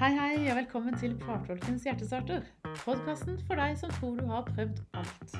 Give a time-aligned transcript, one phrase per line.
[0.00, 2.46] Hei, hei, og velkommen til Partolkens hjertestarter.
[2.86, 5.34] Podkasten for deg som tror du har prøvd alt.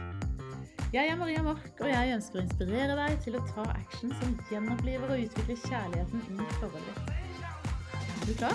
[0.93, 4.35] Jeg er Maria Mork, og jeg ønsker å inspirere deg til å ta action som
[4.51, 6.93] gjenoppliver og utvikler kjærligheten i forholdet.
[8.04, 8.52] Er du klar?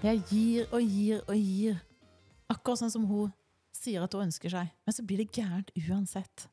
[0.00, 1.84] Jeg gir og gir og gir.
[2.48, 3.36] Akkurat sånn som hun
[3.76, 4.72] sier at hun ønsker seg.
[4.88, 6.48] Men så blir det gærent uansett,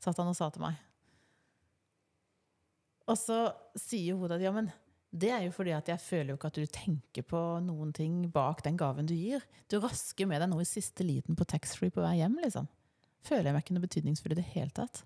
[0.00, 0.85] satt han og sa til meg.
[3.06, 3.38] Og så
[3.78, 4.70] sier hun at ja, men
[5.16, 8.24] det er jo fordi at jeg føler jo ikke at du tenker på noen ting
[8.32, 9.44] bak den gaven du gir.
[9.70, 12.66] Du rasker med deg noe i siste liten på taxfree på vei hjem, liksom.
[13.26, 15.04] Føler jeg meg ikke noe betydningsfull i det hele tatt.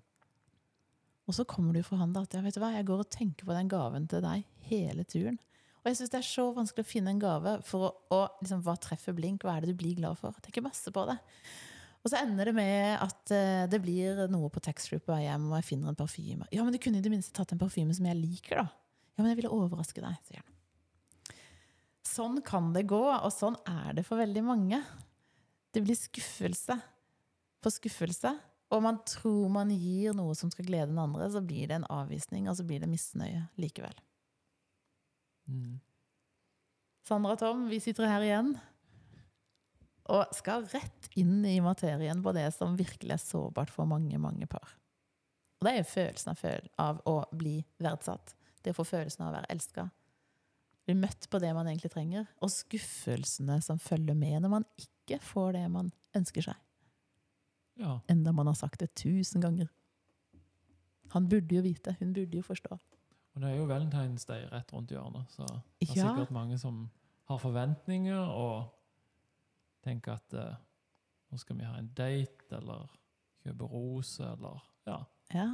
[1.29, 3.13] Og så kommer jo fra han da at ja, vet du hva, jeg går og
[3.13, 5.39] tenker på den gaven til deg hele turen.
[5.81, 8.61] Og jeg syns det er så vanskelig å finne en gave for å, å liksom,
[8.65, 9.45] Hva treffer blink?
[9.45, 10.35] Hva er det du blir glad for?
[10.43, 11.15] Tenker masse på det.
[12.01, 15.51] Og så ender det med at uh, det blir noe på taxfree på vei hjem,
[15.51, 16.47] og jeg finner en parfyme.
[16.53, 18.65] Ja, men du kunne i det minste tatt en parfyme som jeg liker, da.
[19.13, 20.47] Ja, men jeg ville overraske deg, sier han.
[22.11, 24.81] Sånn kan det gå, og sånn er det for veldig mange.
[25.71, 26.79] Det blir skuffelse
[27.61, 28.33] på skuffelse.
[28.71, 31.87] Og man tror man gir noe som skal glede den andre, så blir det en
[31.91, 33.95] avvisning, og så blir det misnøye likevel.
[35.51, 35.77] Mm.
[37.07, 38.53] Sandra og Tom, vi sitter her igjen
[40.09, 44.47] og skal rett inn i materien på det som virkelig er sårbart for mange, mange
[44.49, 44.77] par.
[45.61, 46.37] Og det er jo følelsen
[46.81, 48.33] av å bli verdsatt.
[48.61, 49.85] Det å få følelsen av å være elska.
[50.89, 52.25] Bli møtt på det man egentlig trenger.
[52.41, 56.57] Og skuffelsene som følger med når man ikke får det man ønsker seg.
[57.81, 57.99] Ja.
[58.09, 59.69] Enda man har sagt det tusen ganger.
[61.13, 61.93] Han burde jo vite.
[61.99, 62.77] Hun burde jo forstå.
[63.31, 66.09] Og det er jo Valentine's Day rett rundt hjørnet, så det er ja.
[66.09, 66.83] sikkert mange som
[67.31, 68.73] har forventninger og
[69.85, 70.55] tenker at uh,
[71.31, 72.89] nå skal vi ha en date, eller
[73.45, 74.97] kjøpe roser, eller ja.
[75.33, 75.47] ja.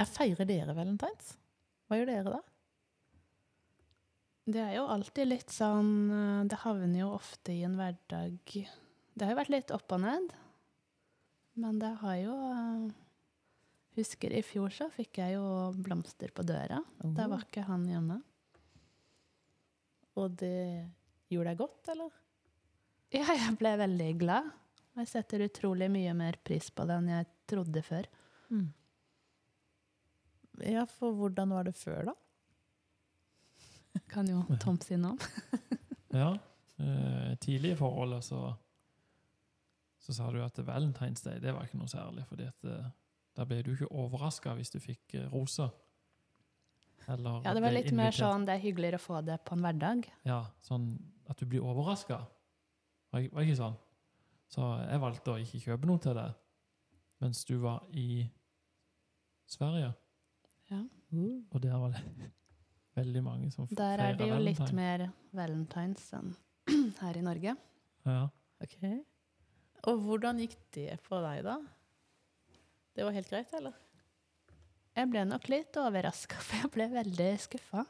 [0.00, 1.34] Jeg feirer dere valentines?
[1.86, 2.40] Hva gjør dere da?
[4.50, 9.26] Det er jo alltid litt sånn eh, Det havner jo ofte i en hverdag Det
[9.26, 10.32] har jo vært litt opp og ned.
[11.60, 12.88] Men det har jo eh,
[13.98, 15.44] Husker i fjor så fikk jeg jo
[15.82, 16.78] blomster på døra.
[17.02, 17.12] Oh.
[17.16, 18.20] Da var ikke han hjemme.
[20.16, 20.86] Og det
[21.30, 22.14] gjorde deg godt, eller?
[23.10, 24.50] Ja, jeg ble veldig glad.
[25.00, 28.06] Jeg setter utrolig mye mer pris på det enn jeg trodde før.
[28.50, 28.68] Mm.
[30.66, 32.14] Ja, for hvordan var det før, da?
[34.12, 35.68] Kan jo Tom si noe om.
[36.22, 36.30] ja.
[36.80, 38.40] Eh, tidlig i forholdet så,
[40.00, 42.24] så sa du at Valentine's Day det var ikke noe særlig.
[42.28, 42.90] fordi at eh,
[43.36, 45.70] da ble du ikke overraska hvis du fikk eh, roser.
[47.10, 49.64] Eller ja, det var litt mer sånn det er hyggeligere å få det på en
[49.64, 50.06] hverdag.
[50.28, 50.92] Ja, sånn
[51.30, 52.20] at du blir overraska.
[53.10, 53.78] Var, var ikke sånn?
[54.50, 56.38] Så jeg valgte å ikke kjøpe noe til deg
[57.20, 58.24] mens du var i
[59.50, 59.90] Sverige.
[60.70, 60.80] Ja.
[61.12, 61.42] Uh.
[61.50, 62.30] Og der var det
[63.00, 63.98] veldig mange som feirer valentine.
[63.98, 64.66] Der er det jo valentine.
[64.66, 65.04] litt mer
[65.36, 66.32] valentines enn
[67.02, 67.54] her i Norge.
[68.08, 68.22] Ja.
[68.64, 68.78] Ok.
[69.90, 71.58] Og hvordan gikk det for deg, da?
[72.96, 73.76] Det var helt greit, eller?
[74.96, 77.86] Jeg ble nok litt overraska, for jeg ble veldig skuffa.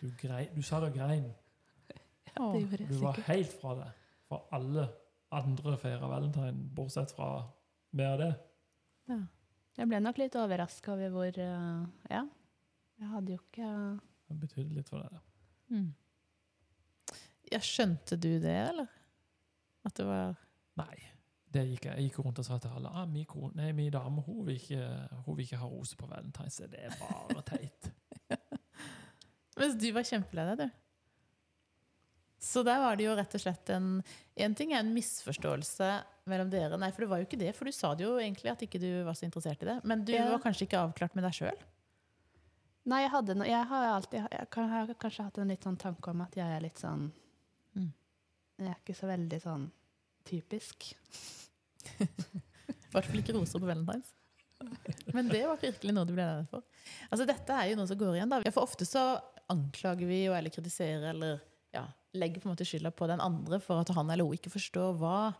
[0.00, 1.28] Du, du sa det grein.
[2.30, 2.90] Ja, det gjorde jeg sikkert.
[2.94, 3.86] Du var helt fra det
[4.30, 4.86] for alle
[5.34, 7.32] andre feirer valentine, bortsett fra
[7.98, 8.30] mer av det.
[9.10, 9.20] Ja.
[9.78, 12.26] Jeg ble nok litt overraska over hvor uh, Ja.
[13.00, 13.68] Jeg hadde jo ikke
[14.28, 15.20] Det betydde litt for deg, da.
[15.72, 15.86] Mm.
[17.50, 18.90] Ja, skjønte du det, eller?
[19.86, 20.34] At det var
[20.78, 20.98] Nei.
[21.50, 21.96] Det gikk jeg.
[21.96, 23.26] jeg gikk rundt og sa til alle ah, min,
[23.58, 24.84] nei, min dame hun vil, ikke,
[25.24, 26.60] hun vil ikke ha rose på valentines.
[26.70, 27.88] Det er bare teit.
[29.58, 30.89] Mens du var kjempelei deg, du.
[32.40, 34.00] Så der var det jo rett og slett en
[34.40, 35.88] En ting er en misforståelse
[36.30, 36.78] mellom dere.
[36.80, 38.80] Nei, for det var jo ikke det, for du sa det jo egentlig at ikke
[38.80, 39.80] du var så interessert i det.
[39.84, 41.64] Men du var kanskje ikke avklart med deg sjøl?
[42.88, 46.22] Nei, jeg, hadde jeg har alltid jeg har kanskje hatt en litt sånn tanke om
[46.24, 47.10] at jeg er litt sånn
[47.76, 47.90] mm.
[48.62, 49.66] Jeg er ikke så veldig sånn
[50.30, 50.88] typisk.
[52.00, 54.14] I hvert fall ikke roser på valentines.
[55.12, 56.64] Men det var virkelig noe du ble redd for.
[57.08, 58.32] Altså, dette er jo noe som går igjen.
[58.32, 58.40] da.
[58.52, 59.04] For ofte så
[59.50, 61.40] anklager vi jo eller kritiserer eller
[61.74, 61.84] ja,
[62.16, 64.96] legger på en måte skylda på den andre for at han eller hun ikke forstår
[64.98, 65.32] hva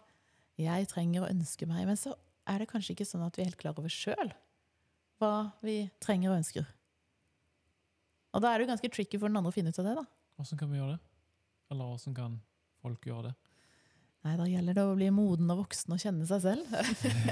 [0.60, 1.86] jeg trenger og ønsker meg.
[1.88, 2.14] Men så
[2.50, 4.32] er det kanskje ikke sånn at vi er helt klar over sjøl
[5.20, 6.64] hva vi trenger og ønsker.
[8.30, 9.94] Og da er det jo ganske tricky for den andre å finne ut av det.
[9.98, 10.04] da.
[10.40, 11.00] Åssen kan vi gjøre det?
[11.70, 12.38] Eller åssen kan
[12.80, 13.49] folk gjøre det?
[14.20, 16.72] Nei, da gjelder det å bli moden og voksen og kjenne seg selv.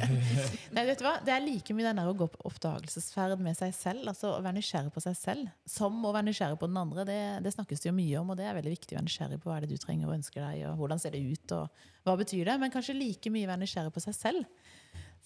[0.74, 1.18] Nei, vet du hva?
[1.20, 4.06] Det er like mye den der å gå på oppdagelsesferd med seg selv.
[4.08, 5.50] altså Å være nysgjerrig på seg selv.
[5.68, 7.04] Som å være nysgjerrig på den andre.
[7.04, 9.40] Det, det, snakkes det jo mye om, og det er veldig viktig å være nysgjerrig
[9.42, 11.84] på hva er det du trenger og ønsker deg, og hvordan ser det ut, og
[12.08, 12.56] hva betyr det?
[12.64, 14.48] Men kanskje like mye være nysgjerrig på seg selv.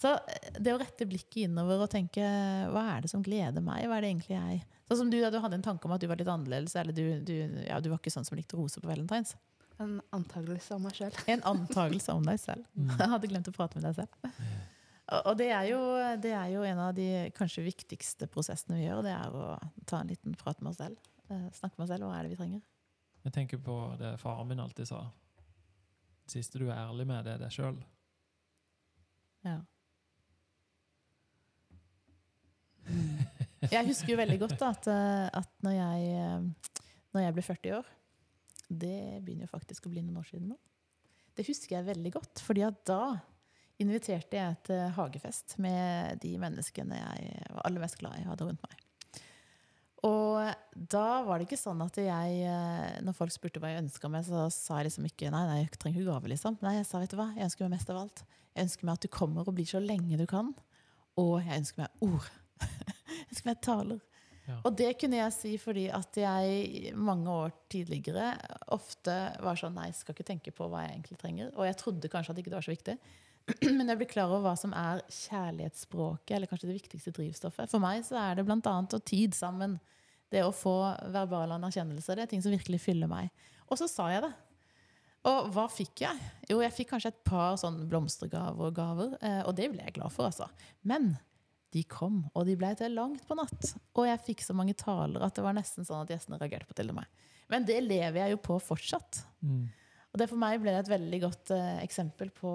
[0.03, 2.27] Så eh, det å rette blikket innover og tenke
[2.75, 3.87] hva er det som gleder meg?
[3.87, 6.03] Hva er det egentlig jeg Sånn som du, da du hadde en tanke om at
[6.03, 8.83] du var litt annerledes, eller du, du, ja, du var ikke sånn som likte roser
[8.83, 9.31] på valentines.
[9.83, 11.17] En antakelse om meg sjøl.
[11.33, 12.67] En antakelse om deg selv.
[12.79, 12.93] Mm.
[12.95, 14.29] Jeg hadde glemt å prate med deg selv.
[15.13, 15.81] Og og det er, jo,
[16.25, 17.07] det er jo en av de
[17.37, 19.03] kanskje viktigste prosessene vi gjør.
[19.05, 19.49] Det er å
[19.89, 20.97] ta en liten prat med oss selv.
[21.29, 22.07] Eh, Snakke med oss selv.
[22.09, 22.63] Hva er det vi trenger?
[23.27, 25.03] Jeg tenker på det faren min alltid sa.
[26.25, 27.77] Det siste du er ærlig med, det er deg sjøl.
[29.45, 29.59] Ja.
[33.71, 36.79] Jeg husker jo veldig godt da, at, eh, at når, jeg, eh,
[37.15, 37.91] når jeg ble 40 år
[38.79, 40.59] Det begynner jo faktisk å bli noen år siden nå.
[41.37, 43.03] Det husker jeg veldig godt, fordi at da
[43.81, 48.65] inviterte jeg til hagefest med de menneskene jeg var aller mest glad i hadde rundt
[48.67, 48.83] meg.
[50.03, 50.43] Og
[50.75, 54.27] da var det ikke sånn at jeg, eh, når folk spurte hva jeg ønska meg,
[54.27, 56.59] så sa jeg liksom ikke nei, nei, jeg trenger ikke gave, liksom.
[56.65, 58.25] Nei, jeg sa vet du hva, jeg ønsker meg mest av alt.
[58.53, 60.51] Jeg ønsker meg at du kommer og blir så lenge du kan.
[61.23, 62.27] Og jeg ønsker meg ord.
[63.15, 64.03] jeg ønsker meg taler.
[64.67, 68.33] Og det kunne jeg si fordi at jeg mange år tidligere
[68.75, 71.53] ofte var sånn Nei, skal ikke tenke på hva jeg egentlig trenger.
[71.55, 72.97] Og jeg trodde kanskje at ikke det var så viktig.
[73.79, 77.71] Men jeg blir klar over hva som er kjærlighetsspråket, eller kanskje det viktigste drivstoffet.
[77.71, 78.77] For meg så er det bl.a.
[78.83, 79.79] å tid sammen.
[80.33, 80.77] Det å få
[81.13, 82.15] verbal anerkjennelse.
[82.17, 83.31] Det er ting som virkelig fyller meg.
[83.69, 84.33] Og så sa jeg det.
[85.29, 86.31] Og hva fikk jeg?
[86.51, 89.13] Jo, jeg fikk kanskje et par sånn blomstergaver og gaver.
[89.23, 90.49] eh, Og det ble jeg glad for, altså.
[90.83, 91.13] Men
[91.73, 93.71] de kom, og de ble til langt på natt.
[93.97, 96.77] Og jeg fikk så mange taler at det var nesten sånn at gjestene reagerte på
[96.77, 97.23] til og med.
[97.53, 99.23] Men det lever jeg jo på fortsatt.
[99.41, 99.71] Mm.
[100.13, 102.51] Og det for meg ble et veldig godt eh, eksempel på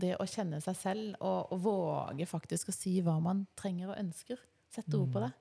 [0.00, 4.00] det å kjenne seg selv og, og våge faktisk å si hva man trenger og
[4.00, 4.40] ønsker.
[4.72, 5.26] Sette ord på Mm.
[5.28, 5.32] det.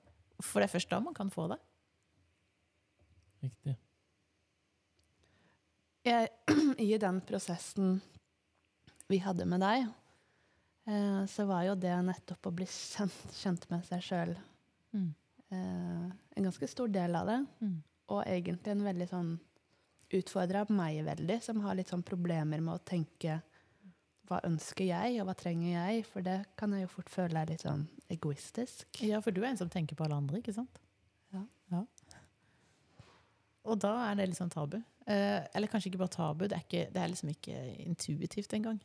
[0.44, 1.58] For det er først da man kan få det.
[3.46, 3.78] Riktig.
[6.06, 6.30] Jeg,
[6.92, 8.02] I den prosessen
[9.10, 9.88] vi hadde med deg,
[10.88, 14.36] eh, så var jo det nettopp å bli kjent, kjent med seg sjøl
[14.96, 15.10] Mm.
[15.52, 17.46] eh, en ganske stor del av det.
[17.62, 17.84] Mm.
[18.10, 19.36] Og egentlig en veldig sånn
[20.14, 23.42] Utfordra meg veldig, som har litt sånn problemer med å tenke
[24.30, 26.06] hva ønsker jeg, og hva trenger jeg?
[26.06, 28.86] For det kan jeg jo fort føle er litt sånn egoistisk.
[29.02, 30.78] Ja, for du er en som tenker på alle andre, ikke sant?
[31.34, 31.82] Ja.
[33.66, 34.78] Og da er det litt sånn tabu.
[35.10, 38.80] Eh, eller kanskje ikke bare tabu, det er, ikke, det er liksom ikke intuitivt engang.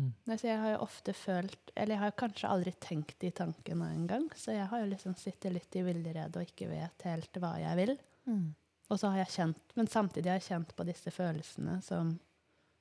[0.00, 0.12] Mm.
[0.32, 4.28] Altså, jeg har jo ofte følt Eller jeg har kanskje aldri tenkt de tankene engang.
[4.38, 7.76] Så jeg har jo liksom sittet litt i villrede og ikke vet helt hva jeg
[7.82, 7.92] vil.
[8.30, 8.46] Mm.
[8.90, 12.14] Og så har jeg kjent, men samtidig har jeg kjent på disse følelsene som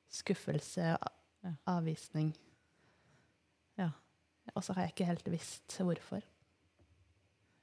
[0.10, 0.95] skuffelse,
[1.44, 1.51] Ja.
[1.71, 2.33] avvisning.
[3.77, 3.92] Ja.
[4.56, 6.24] Og så har jeg ikke helt visst hvorfor.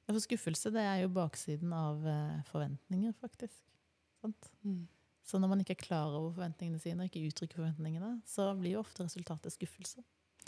[0.07, 3.59] Ja, for skuffelse det er jo baksiden av eh, forventninger, faktisk.
[4.23, 4.49] Sant?
[5.27, 8.77] Så når man ikke er klar over forventningene sine, og ikke uttrykker forventningene, så blir
[8.77, 10.05] jo ofte resultatet skuffelse.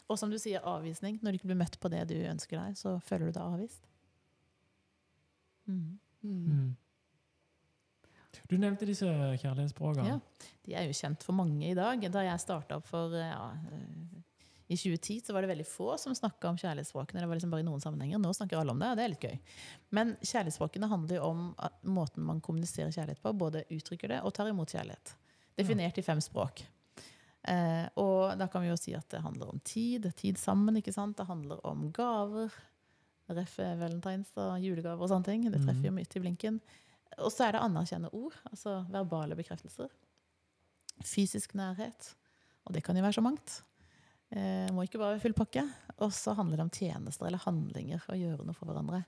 [0.06, 1.19] Og som du sier, avvisning.
[1.22, 3.88] Når du ikke blir møtt på det du ønsker deg, så føler du deg avvist.
[5.69, 5.98] Mm.
[6.22, 6.76] Mm.
[8.48, 9.08] Du nevnte disse
[9.42, 10.14] kjærlighetsspråkene.
[10.14, 10.46] Ja.
[10.64, 12.06] De er jo kjent for mange i dag.
[12.14, 13.50] Da jeg starta opp for ja,
[14.69, 17.23] i 2010, så var det veldig få som snakka om kjærlighetsspråkene.
[17.23, 18.20] Det var liksom bare i noen sammenhenger.
[18.20, 19.38] Nå snakker alle om det, og det er litt gøy.
[19.97, 21.44] Men kjærlighetsspråkene handler jo om
[21.88, 23.32] måten man kommuniserer kjærlighet på.
[23.41, 25.15] Både uttrykker det og tar imot kjærlighet.
[25.56, 26.67] Definert i fem språk.
[27.49, 30.11] Eh, og da kan vi jo si at det handler om tid.
[30.19, 31.17] Tid sammen, ikke sant.
[31.17, 32.53] Det handler om gaver.
[33.28, 33.59] Ref.
[33.59, 35.49] valentines og julegaver og sånne ting.
[35.49, 36.61] Det treffer jo mye til blinken.
[37.25, 39.88] Og så er det anerkjenne ord, altså verbale bekreftelser.
[41.04, 42.12] Fysisk nærhet.
[42.69, 43.62] Og det kan jo være så mangt.
[44.28, 45.64] Eh, må ikke bare være full pakke.
[46.04, 48.04] Og så handler det om tjenester eller handlinger.
[48.06, 49.02] Å gjøre noe for hverandre.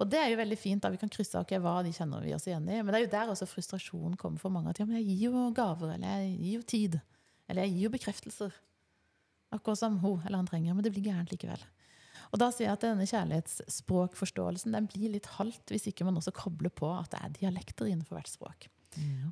[0.00, 0.82] Og det er jo veldig fint.
[0.82, 2.80] da Vi kan krysse av okay, hva de kjenner vi oss igjen i.
[2.80, 4.72] Men det er jo der også frustrasjonen kommer for mange.
[4.72, 6.98] At ja, men jeg gir jo gaver, eller jeg gir jo tid.
[7.50, 8.58] Eller jeg gir jo bekreftelser.
[9.52, 10.76] Akkurat som hun eller han trenger.
[10.76, 11.64] Men det blir gærent likevel.
[12.32, 16.32] Og da sier jeg at denne kjærlighetsspråkforståelsen den blir litt halvt hvis ikke man også
[16.32, 18.70] kobler på at det er dialekter innenfor hvert språk.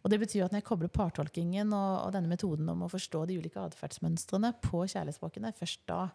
[0.01, 3.27] Og det betyr at når jeg kobler partolkingen og, og denne metoden om å forstå
[3.29, 6.07] de ulike atferdsmønstrene på kjærlighetsspråkene, først da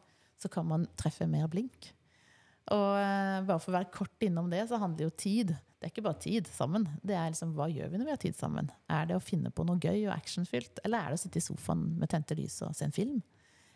[0.42, 1.92] så kan man treffe mer blink.
[2.74, 5.54] Og eh, bare for å være kort innom det, så handler jo tid.
[5.54, 6.88] Det er ikke bare tid sammen.
[7.06, 8.72] Det er liksom, Hva gjør vi når vi har tid sammen?
[8.92, 11.46] Er det å finne på noe gøy og actionfylt, eller er det å sitte i
[11.46, 13.22] sofaen med tente lys og se en film?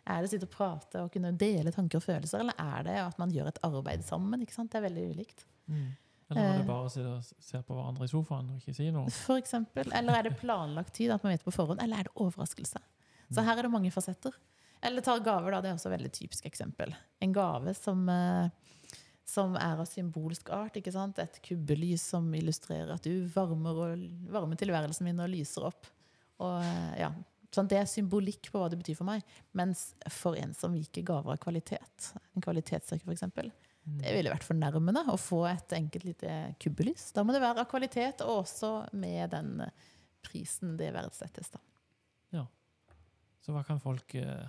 [0.09, 2.97] Er det å sitte og prate og kunne dele tanker og følelser, eller er det
[3.03, 4.41] at man gjør et arbeid sammen?
[4.41, 4.71] ikke sant?
[4.73, 5.45] Det er veldig ulikt.
[5.69, 5.91] Mm.
[6.29, 6.57] Eller Eh.
[6.59, 9.09] det bare å og se på hverandre i sofaen og ikke si noe?
[9.09, 9.89] For eksempel.
[9.97, 12.81] Eller er det planlagt tid, at man vet på forhånd, eller er det overraskelse?
[13.31, 14.33] Så her er det mange fasetter.
[14.81, 15.61] Eller tar gaver, da.
[15.61, 16.93] Det er også et veldig typisk eksempel.
[17.21, 18.49] En gave som, eh,
[19.25, 20.73] som er av symbolsk art.
[20.77, 21.17] ikke sant?
[21.19, 25.85] Et kubbelys som illustrerer at du varmer, og, varmer tilværelsen min og lyser opp.
[26.39, 27.11] Og eh, ja,
[27.51, 29.23] Sånn, det er symbolikk på hva det betyr for meg.
[29.57, 33.51] Mens for en som liker gaver av kvalitet, en kvalitetssøker f.eks., Mm.
[33.97, 37.09] Det ville vært fornærmende å få et enkelt lite kubbelys.
[37.15, 39.87] Da må det være av kvalitet, og også med den eh,
[40.25, 41.49] prisen det verdsettes.
[41.55, 41.59] da.
[43.39, 44.45] Så hva kan folk eh,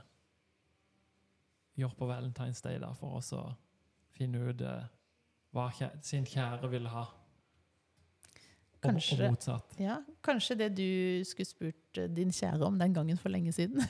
[1.81, 3.43] gjøre på Valentine's Day da, for å
[4.13, 4.83] finne ut eh,
[5.57, 7.07] hva kjæ sin kjære vil ha?
[8.81, 9.73] Og, og Kanskje- motsatt.
[9.81, 10.85] Ja, Kanskje det du
[11.29, 13.81] skulle spurt eh, din kjære om den gangen for lenge siden.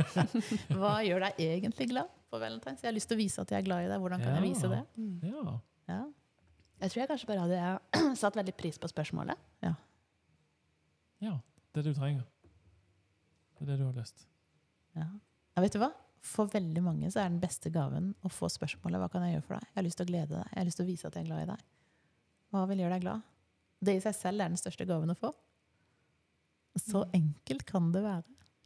[0.76, 2.82] Hva gjør deg egentlig glad på valentines?
[2.82, 4.02] Jeg har lyst til å vise at jeg er glad i deg.
[4.02, 4.82] Hvordan kan jeg vise det?
[4.98, 5.16] Mm.
[5.30, 5.56] Ja.
[5.94, 6.02] Ja.
[6.82, 9.50] Jeg tror jeg kanskje bare hadde satt veldig pris på spørsmålet.
[9.64, 9.74] ja.
[11.74, 12.22] Det du trenger.
[13.58, 14.28] Det er det du har lyst.
[14.94, 15.08] Ja.
[15.56, 15.90] ja, vet du hva?
[16.24, 19.46] For veldig mange så er den beste gaven å få spørsmålet hva kan jeg gjøre
[19.48, 19.66] for deg?
[19.66, 20.52] Jeg har lyst til å glede deg.
[20.52, 21.64] Jeg har lyst til å vise at jeg er glad i deg.
[22.54, 23.26] Hva vil gjøre deg glad?
[23.84, 25.32] Det i seg selv er den største gaven å få.
[26.78, 28.22] Så enkelt kan det være.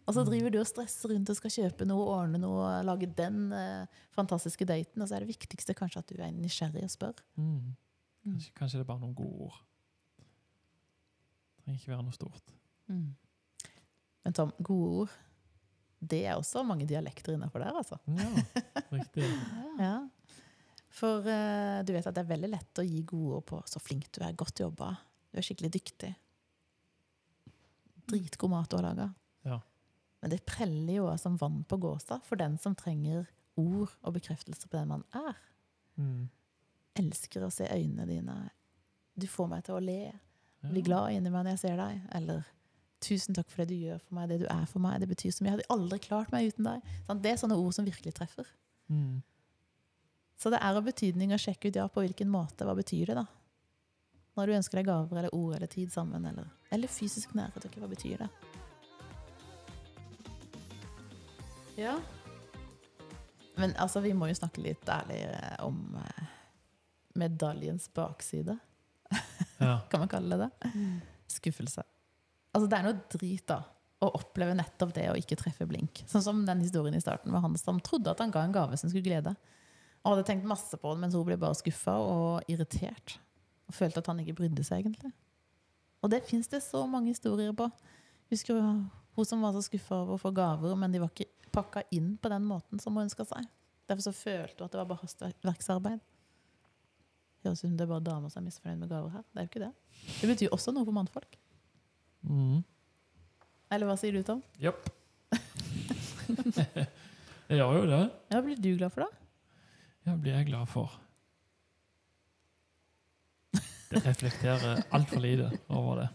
[0.09, 3.51] Og så driver du og stresser rundt og skal kjøpe noe, ordne noe, lage den
[3.53, 7.21] eh, fantastiske daten, og så er det viktigste kanskje at du er nysgjerrig og spør.
[7.37, 7.75] Mm.
[8.25, 9.59] Kanskje, kanskje det er bare noen gode ord.
[11.59, 12.55] Det trenger ikke være noe stort.
[12.89, 13.11] Mm.
[14.25, 15.15] Men Tom, gode ord,
[16.01, 18.01] det er også mange dialekter innafor der, altså.
[18.09, 18.31] Ja,
[18.95, 19.29] riktig.
[19.79, 19.97] Ja.
[20.99, 23.79] For eh, du vet at det er veldig lett å gi gode ord på 'så
[23.83, 26.15] flink du er, godt jobba', 'du er skikkelig dyktig'.
[28.09, 29.11] Dritgod mat du har laga.
[29.45, 29.61] Ja.
[30.21, 33.27] Men det preller jo av som vann på gåsa for den som trenger
[33.59, 35.39] ord og bekreftelse på den man er.
[35.99, 36.29] Mm.
[36.99, 38.37] Elsker å se øynene dine.
[39.19, 40.01] Du får meg til å le.
[40.67, 42.01] Bli glad inni meg når jeg ser deg.
[42.19, 42.47] Eller
[42.99, 44.99] 'tusen takk for det du gjør for meg, det du er for meg'.
[45.01, 45.53] Det betyr så mye.
[45.53, 46.95] Jeg hadde aldri klart meg uten deg.
[47.23, 48.47] Det er sånne ord som virkelig treffer.
[48.91, 49.23] Mm.
[50.39, 52.67] Så det er av betydning å sjekke ut ja, på hvilken måte.
[52.67, 53.27] Hva betyr det, da?
[54.39, 57.71] Når du ønsker deg gaver eller ord eller tid sammen, eller, eller fysisk nærhet.
[57.75, 58.29] hva betyr det?
[61.79, 62.01] Ja.
[63.55, 66.25] Men altså, vi må jo snakke litt ærlig eh, om eh,
[67.19, 68.59] medaljens bakside.
[69.59, 69.81] Ja.
[69.91, 70.71] Kan man kalle det det?
[71.35, 71.83] Skuffelse.
[72.55, 73.57] Altså, det er noe drit, da.
[73.99, 76.05] Å oppleve nettopp det å ikke treffe blink.
[76.07, 78.79] Sånn som den historien i starten med han som trodde at han ga en gave
[78.79, 79.33] som skulle glede.
[80.05, 83.17] Og hadde tenkt masse på det, mens hun ble bare skuffa og irritert.
[83.67, 85.11] Og følte at han ikke brydde seg, egentlig.
[86.07, 87.67] Og det fins det så mange historier på.
[88.31, 88.63] Husker du
[89.19, 91.27] hun som var så skuffa over å få gaver, men de var ikke
[91.59, 93.47] pakka inn på den måten som hun ønska seg.
[93.89, 96.01] Derfor så følte hun at det var bare hastverksarbeid.
[97.45, 99.25] Høres ut som det er bare damer som er misfornøyd med gaver her.
[99.31, 99.71] Det er jo ikke det.
[100.19, 101.39] Det betyr også noe for mannfolk.
[102.27, 102.61] Mm.
[103.73, 104.41] Eller hva sier du, Tom?
[104.61, 104.89] Jepp.
[107.49, 108.01] jeg gjør jo det.
[108.33, 109.11] Ja, Blir du glad for det?
[110.09, 110.97] Ja, blir jeg glad for.
[113.89, 116.09] Det reflekterer altfor lite over det.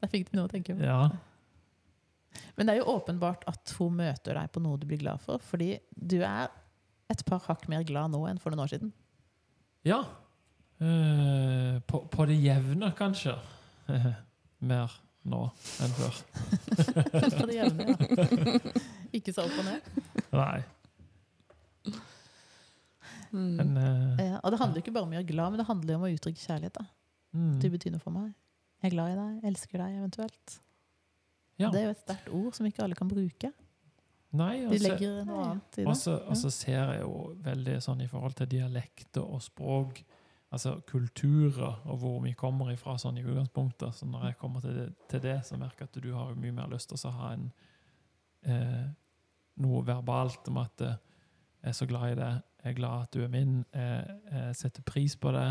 [0.00, 0.84] Der fikk du noe å tenke på.
[0.84, 1.08] Ja.
[2.56, 5.42] Men det er jo åpenbart at hun møter deg på noe du blir glad for.
[5.42, 6.48] Fordi du er
[7.10, 8.92] et par hakk mer glad nå enn for noen år siden.
[9.84, 10.02] ja.
[10.80, 13.34] Uh, på, på det jevne, kanskje.
[14.70, 14.94] Mer
[15.28, 15.40] nå
[15.84, 16.20] enn før.
[17.36, 17.96] På det jevne, ja.
[19.12, 19.90] Ikke så opp og ned.
[20.32, 20.62] Nei.
[23.30, 23.56] Mm.
[23.58, 25.68] Men uh, Ja, og det handler jo ikke bare om å gjøre glad, men det
[25.68, 26.80] handler jo om å uttrykke kjærlighet.
[26.80, 26.86] da.
[27.36, 28.32] mm, Du betyr noe for meg.
[28.80, 30.56] Jeg er glad i deg, elsker deg eventuelt.
[31.60, 31.70] Ja.
[31.70, 33.52] Det er jo et sterkt ord som ikke alle kan bruke.
[34.32, 35.98] Nei, De altså, legger noe annet i Og det.
[36.00, 40.02] så og så ser jeg jo veldig sånn i forhold til dialekter og språk,
[40.52, 43.94] altså kulturer, og hvor vi kommer ifra sånn i utgangspunktet.
[43.94, 46.52] Så når jeg kommer til det, til det så merker jeg at du har mye
[46.54, 47.48] mer lyst til å ha en,
[48.46, 48.86] eh,
[49.60, 50.94] noe verbalt om at eh,
[51.62, 54.56] jeg er så glad i deg, jeg er glad at du er min, jeg, jeg
[54.62, 55.48] setter pris på det.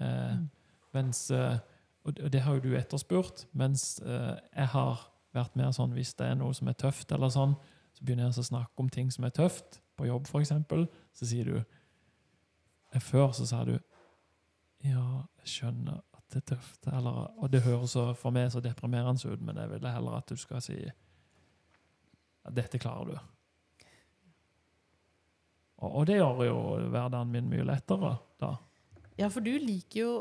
[0.00, 0.48] Eh, Mm.
[0.94, 1.58] mens, eh,
[2.04, 6.28] og det har jo du etterspurt, mens eh, jeg har vært mer sånn hvis det
[6.28, 7.54] er noe som er tøft, eller sånn,
[7.92, 10.54] så begynner jeg å snakke om ting som er tøft, på jobb f.eks.
[11.12, 11.58] Så sier du
[13.00, 13.74] Før så sa du
[14.84, 16.88] Ja, jeg skjønner at det er tøft.
[16.88, 20.40] Eller, og det høres for meg så deprimerende ut, men jeg vil heller at du
[20.40, 20.78] skal si
[22.42, 23.16] at dette klarer du.
[25.82, 26.58] Og, og det gjør jo
[26.90, 28.56] hverdagen min mye lettere, da.
[29.20, 30.12] Ja, for du liker jo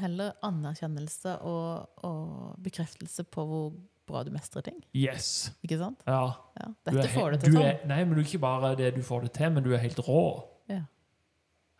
[0.00, 3.74] heller anerkjennelse og, og bekreftelse på hvor
[4.06, 4.78] bra du mestrer ting.
[4.94, 5.50] Yes!
[5.64, 6.02] Ikke sant?
[6.06, 6.34] Ja.
[6.60, 7.66] Ja, dette er får du til du sånn.
[7.70, 9.78] er- Nei, men du er ikke bare det du får det til, men du er
[9.82, 10.22] helt rå.
[10.68, 10.82] Ja.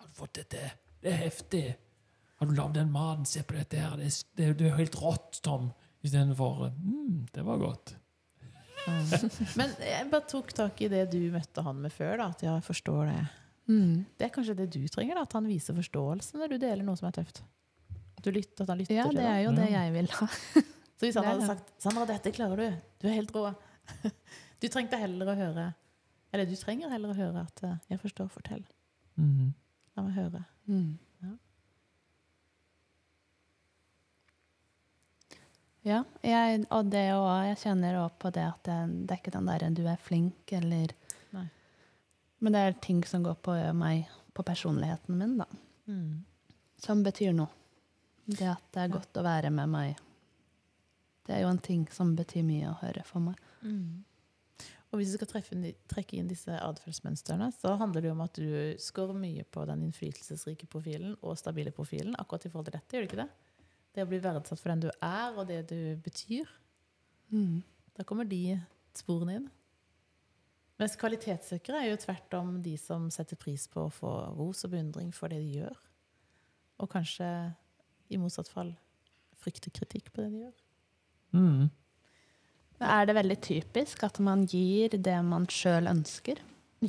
[0.00, 0.70] Har du fått det til?
[1.04, 1.64] Det er heftig.
[2.40, 3.24] Har du lagd den maten?
[3.28, 3.96] Se på dette her.
[3.96, 5.72] Det er, det det er helt rått, Tom.
[6.04, 7.94] Istedenfor mm, det var godt.
[8.84, 9.30] Mm.
[9.56, 12.18] Men jeg bare tok tak i det du møtte han med før.
[12.20, 13.22] da, At jeg forstår det.
[13.68, 14.04] Mm.
[14.18, 16.96] Det er kanskje det du trenger, da, at han viser forståelse når du deler noe
[17.00, 17.40] som er tøft.
[18.18, 19.32] At, du lytter, at han lytter Ja, til det deg.
[19.32, 20.28] er jo det jeg vil ha.
[20.94, 22.82] Så hvis han hadde sagt 'Sandra, dette klarer du.
[23.02, 23.54] Du er helt rå',
[24.62, 25.64] Du trengte heller å høre
[26.32, 28.66] Eller du trenger heller å høre at eh, 'jeg forstår, fortell'.
[29.16, 29.54] Mhm.
[29.96, 30.44] La meg høre.
[30.66, 30.98] Mm.
[31.22, 31.34] Ja.
[35.84, 37.44] Ja, jeg, og det òg.
[37.50, 40.52] Jeg kjenner òg på det at det, det er ikke den derre 'du er flink',
[40.52, 40.94] eller
[41.32, 41.48] Nei.
[42.40, 45.46] Men det er ting som går på meg, på personligheten min, da.
[45.86, 46.24] Mm.
[46.78, 47.48] Som betyr noe.
[48.26, 49.96] Det at det er godt å være med meg.
[51.24, 53.38] Det er jo en ting som betyr mye å høre for meg.
[53.62, 54.02] Mm.
[54.92, 55.56] Og hvis du skal treffe,
[55.90, 59.82] trekke inn disse atferdsmønstrene, så handler det jo om at du scorer mye på den
[59.88, 63.30] innflytelsesrike profilen og stabile profilen akkurat i forhold til dette, gjør du ikke det?
[63.94, 66.50] Det å bli verdsatt for den du er, og det du betyr.
[67.98, 68.58] Da kommer de
[68.94, 69.50] sporene inn.
[70.78, 74.72] Mens kvalitetssøkere er jo tvert om de som setter pris på å få ros og
[74.74, 75.76] beundring for det de gjør.
[76.82, 77.28] Og kanskje
[78.10, 78.72] i motsatt fall
[79.38, 80.63] frykter kritikk på det de gjør.
[82.80, 86.40] Men Er det veldig typisk at man gir det man sjøl ønsker?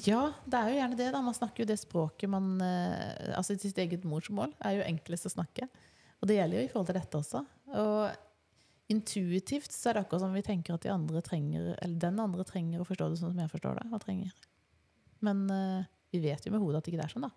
[0.03, 1.09] Ja, det er jo gjerne det.
[1.13, 1.21] da.
[1.23, 5.35] Man snakker jo det språket man eh, Altså sitt eget morsmål er jo enklest å
[5.37, 5.69] snakke.
[6.19, 7.43] Og det gjelder jo i forhold til dette også.
[7.75, 12.19] Og intuitivt så er det akkurat som vi tenker at de andre trenger Eller den
[12.21, 13.87] andre trenger å forstå det sånn som jeg forstår det.
[13.93, 14.35] og trenger.
[15.25, 17.31] Men uh, vi vet jo med hodet at det ikke er sånn, da.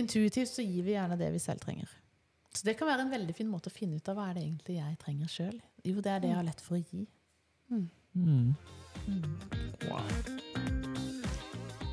[0.00, 1.90] Intuitivt så gir vi gjerne det vi selv trenger.
[2.50, 4.42] Så det kan være en veldig fin måte å finne ut av hva er det
[4.42, 5.56] egentlig jeg trenger sjøl.
[5.86, 7.06] Jo, det er det jeg har lett for å gi.
[7.70, 8.54] Mhm.
[9.86, 10.08] Wow.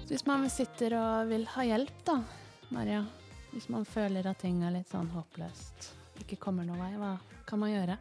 [0.07, 2.21] Så Hvis man sitter og vil ha hjelp, da,
[2.71, 3.05] Maria.
[3.51, 5.91] Hvis man føler at ting er litt sånn håpløst,
[6.23, 7.13] ikke kommer noen vei, hva
[7.47, 7.97] kan man gjøre?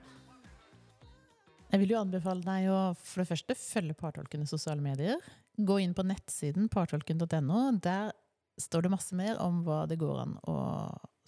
[1.71, 5.21] Jeg vil jo anbefale deg å for det første følge Partolkenes sosiale medier.
[5.57, 7.61] Gå inn på nettsiden partolken.no.
[7.83, 8.13] Der
[8.61, 10.57] står det masse mer om hva det går an å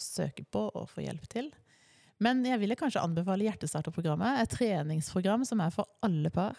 [0.02, 1.50] søke på og få hjelp til.
[2.22, 6.58] Men jeg ville kanskje anbefale Hjertestarterprogrammet, et treningsprogram som er for alle par.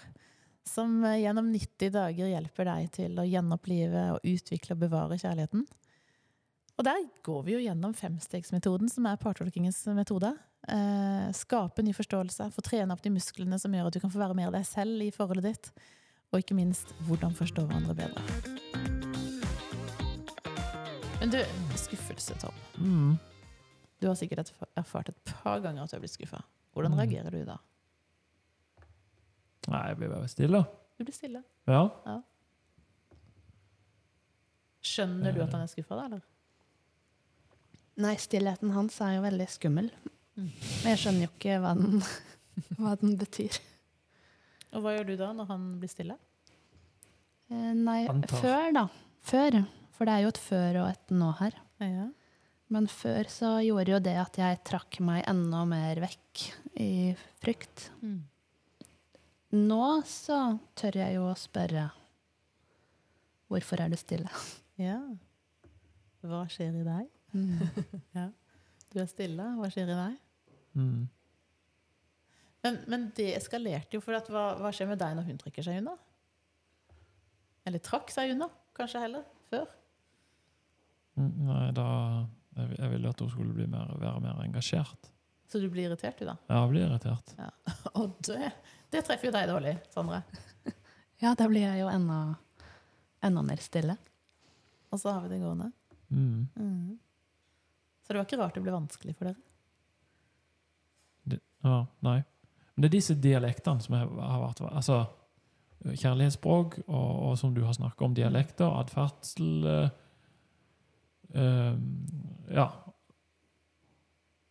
[0.67, 5.65] Som eh, gjennom 90 dager hjelper deg til å gjenopplive og utvikle og bevare kjærligheten.
[6.79, 10.31] Og der går vi jo gjennom femstegsmetoden, som er partolkingens metode.
[10.67, 14.23] Eh, skape ny forståelse, få trene opp de musklene som gjør at du kan få
[14.23, 15.71] være mer deg selv i forholdet ditt.
[16.31, 18.78] Og ikke minst hvordan forstå hverandre bedre.
[21.29, 22.55] Men du, skuffelse, Tom.
[22.81, 23.17] Mm.
[24.01, 26.39] Du har sikkert erfart et par ganger at du har blitt skuffa.
[26.73, 26.99] Hvordan Mm.
[26.99, 27.57] reagerer du da?
[29.69, 30.63] Nei, jeg blir bare stille.
[30.97, 31.43] Du blir stille.
[31.67, 31.83] Ja.
[34.81, 36.05] Skjønner du at han er skuffa, da?
[36.05, 36.21] eller?
[37.99, 39.91] Nei, stillheten hans er jo veldig skummel.
[40.35, 40.49] Mm.
[40.83, 42.01] Men jeg skjønner jo ikke hva den,
[42.79, 43.59] hva den betyr.
[44.73, 46.17] Og hva gjør du da, når han blir stille?
[47.51, 48.87] Eh, Nei, før, da.
[49.21, 49.59] Før.
[49.99, 51.55] For det er jo et før og et nå her.
[51.83, 52.05] Ja.
[52.71, 56.43] Men før så gjorde jo det at jeg trakk meg enda mer vekk
[56.79, 56.91] i
[57.41, 57.89] frykt.
[57.99, 58.21] Mm.
[59.59, 60.37] Nå så
[60.79, 61.89] tør jeg jo å spørre
[63.49, 64.29] Hvorfor er du stille?
[64.87, 65.01] ja.
[66.23, 67.07] Hva skjer i deg?
[68.89, 69.43] Du er stille.
[69.59, 70.13] Hva skjer i deg?
[70.79, 71.01] Mm.
[72.63, 75.67] Men, men det eskalerte jo, for at hva, hva skjer med deg når hun trekker
[75.67, 75.93] seg unna?
[77.69, 79.67] Eller trakk seg unna, kanskje heller, før?
[81.19, 81.85] Mm, Nei, da
[82.55, 85.09] Jeg, jeg ville at hun skulle bli mer, være mer engasjert.
[85.49, 86.35] Så du blir irritert, du, da?
[86.49, 87.33] Ja, jeg blir irritert.
[87.93, 88.49] Og det,
[88.91, 90.23] det treffer jo deg dårlig, Sondre.
[91.19, 92.17] Ja, da blir jeg jo enda,
[93.27, 93.97] enda mer stille.
[94.87, 95.65] Og så har vi det gående.
[96.09, 96.97] Mhm.
[98.03, 99.41] Så det var ikke rart det ble vanskelig for dere.
[101.29, 102.21] Det, ja, nei.
[102.73, 105.01] Men det er disse dialektene som har vært Altså
[105.83, 109.91] kjærlighetsspråk, og, og som du har snakket om, dialekter, atferdsel eh,
[111.33, 112.67] Ja.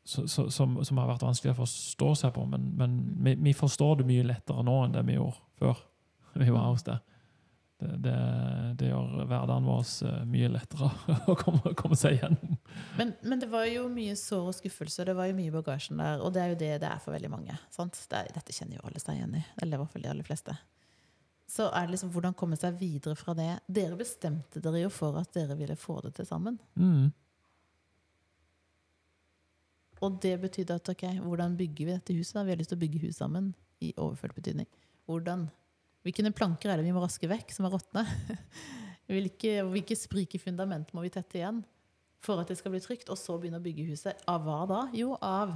[0.09, 2.47] Så, så, som, som har vært vanskelig å forstå seg på.
[2.49, 5.83] Men, men vi, vi forstår det mye lettere nå enn det vi gjorde før
[6.41, 7.03] vi var hos deg.
[7.79, 8.15] Det, det,
[8.81, 10.89] det gjør hverdagen vår eh, mye lettere
[11.31, 12.57] å komme, komme seg gjennom.
[12.99, 16.01] Men, men det var jo mye sår og skuffelse, det var jo mye i bagasjen
[16.01, 16.25] der.
[16.25, 17.61] Og det er jo det det er for veldig mange.
[17.75, 18.01] Sant?
[18.11, 19.45] Det dette kjenner jo alle seg igjen i.
[19.61, 20.57] Eller i hvert fall de aller fleste.
[21.49, 23.49] Så er det liksom hvordan komme seg videre fra det.
[23.73, 26.59] Dere bestemte dere jo for at dere ville få det til sammen.
[26.77, 27.07] Mm.
[30.05, 32.37] Og det betydde at ok, hvordan bygger vi dette huset?
[32.37, 32.45] da?
[32.47, 33.49] Vi har lyst til å bygge hus sammen.
[33.83, 34.67] I overført betydning.
[35.09, 35.47] Hvordan?
[36.07, 38.05] Hvilke planker er det vi må raske vekk, som er råtne?
[39.09, 41.63] Hvilke, hvilke sprike fundament må vi tette igjen
[42.21, 43.09] for at det skal bli trygt?
[43.09, 44.21] Og så begynne å bygge huset.
[44.29, 44.81] Av hva da?
[44.93, 45.55] Jo, av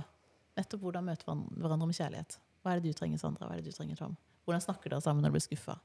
[0.57, 2.39] nettopp hvordan møte hveran- hverandre med kjærlighet.
[2.65, 3.45] Hva er det du trenger, Sandra?
[3.51, 4.17] Hva er det du trenger, Tom?
[4.45, 5.79] Hvordan snakker dere sammen når dere blir skuffa?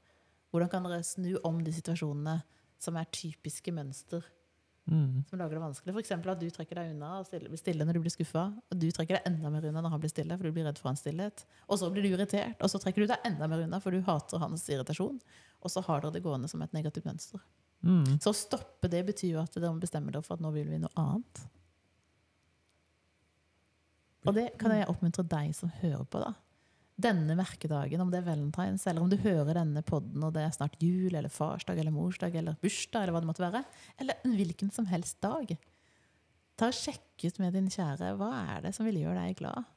[0.50, 2.40] Hvordan kan dere snu om de situasjonene
[2.82, 4.24] som er typiske mønster
[4.88, 5.24] Mm.
[5.28, 5.92] som lager det vanskelig.
[6.00, 8.46] Eksempel at du trekker deg unna og stille, blir stille når du blir skuffa.
[8.56, 10.80] Og du trekker deg enda mer unna når han blir stille, for du blir redd
[10.80, 11.44] for hans stillhet.
[11.68, 14.00] Og så blir du irritert, og så trekker du deg enda mer unna, for du
[14.06, 15.20] hater hans irritasjon.
[15.60, 17.44] Og så har dere det gående som et negativt mønster.
[17.84, 18.16] Mm.
[18.16, 20.72] Så å stoppe det betyr jo at dere bestemmer bestemme dere for at nå vil
[20.72, 21.44] vi noe annet.
[24.24, 26.32] Og det kan jeg oppmuntre deg som hører på, da.
[26.98, 30.54] Denne merkedagen, om det er valentines, eller om du hører denne podden og det er
[30.56, 33.62] snart jul, eller farsdag, eller morsdag, eller bursdag, eller hva det måtte være,
[34.02, 35.52] eller en hvilken som helst dag.
[36.58, 39.68] Ta og Sjekk ut med din kjære hva er det som vil gjøre deg glad.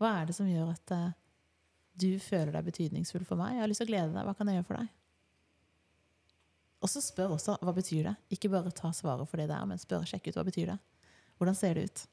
[0.00, 1.16] Hva er det som gjør at eh,
[1.98, 3.56] du føler deg betydningsfull for meg?
[3.56, 4.24] Jeg har lyst til å glede deg.
[4.24, 4.94] Hva kan jeg gjøre for deg?
[6.78, 8.14] Og så spør også hva betyr det.
[8.32, 10.78] Ikke bare ta svaret for det der, men spør, sjekk ut hva betyr det.
[11.38, 12.04] Hvordan ser det ut?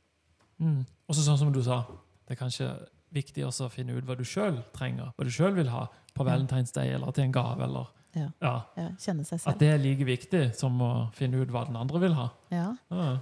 [0.57, 0.81] Mm.
[0.83, 1.83] Og så sånn som du sa,
[2.25, 2.69] det er kanskje
[3.13, 6.25] viktig også å finne ut hva du sjøl trenger, hva du sjøl vil ha på
[6.25, 7.63] Valentine's Day eller til en gave.
[7.63, 8.29] eller Ja.
[8.41, 11.75] ja, Ja, kjenne seg At det er like viktig som å finne ut hva den
[11.75, 12.29] andre vil ha.
[12.51, 12.75] Ja.
[12.89, 13.17] Ja.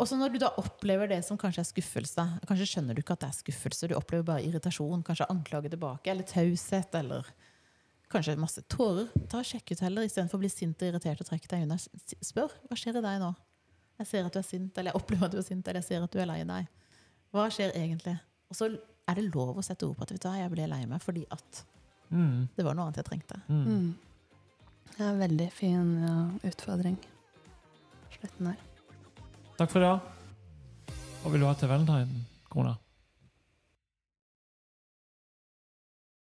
[0.00, 3.12] Og så når du da opplever det som kanskje er skuffelse, kanskje skjønner du ikke
[3.14, 7.28] at det er skuffelse, du opplever bare irritasjon, kanskje anklage tilbake, eller taushet, eller
[8.10, 11.28] kanskje masse tårer, ta og sjekk ut heller, istedenfor å bli sint og irritert og
[11.28, 11.78] trekke deg unna.
[11.78, 13.30] Spør hva skjer i deg nå?
[14.00, 15.88] Jeg ser at du er sint, eller jeg opplever at du er sint, eller jeg
[15.92, 16.66] ser at du er lei deg.
[17.32, 18.16] Hva skjer egentlig?
[18.50, 18.68] Og så
[19.08, 21.02] er det lov å sette ord på at vet du hva, jeg ble lei meg
[21.02, 21.64] fordi at
[22.12, 22.48] Mm.
[22.56, 23.38] det var noe annet jeg trengte.
[23.48, 23.64] Mm.
[23.64, 23.94] Mm.
[24.92, 26.16] Det er en veldig fin ja,
[26.50, 26.98] utfordring.
[28.12, 28.58] Slutten her.
[29.56, 29.92] Takk for det.
[31.22, 32.74] Hva vil du ha til valentine, kona?